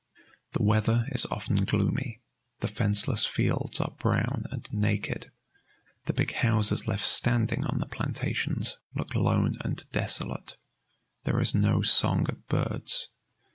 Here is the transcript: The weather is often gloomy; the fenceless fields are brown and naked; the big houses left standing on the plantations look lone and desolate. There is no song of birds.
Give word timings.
The 0.53 0.63
weather 0.63 1.05
is 1.11 1.27
often 1.27 1.63
gloomy; 1.63 2.23
the 2.61 2.67
fenceless 2.67 3.23
fields 3.23 3.79
are 3.79 3.93
brown 3.99 4.45
and 4.49 4.67
naked; 4.73 5.31
the 6.05 6.13
big 6.13 6.31
houses 6.33 6.87
left 6.87 7.05
standing 7.05 7.63
on 7.67 7.77
the 7.77 7.85
plantations 7.85 8.79
look 8.95 9.13
lone 9.13 9.59
and 9.61 9.85
desolate. 9.91 10.57
There 11.25 11.39
is 11.39 11.53
no 11.53 11.83
song 11.83 12.27
of 12.31 12.47
birds. 12.47 13.09